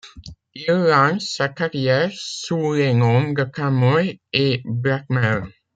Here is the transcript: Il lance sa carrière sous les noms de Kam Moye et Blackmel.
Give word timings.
Il 0.55 0.65
lance 0.67 1.29
sa 1.29 1.47
carrière 1.47 2.09
sous 2.11 2.73
les 2.73 2.95
noms 2.95 3.33
de 3.33 3.43
Kam 3.43 3.75
Moye 3.75 4.15
et 4.33 4.63
Blackmel. 4.65 5.43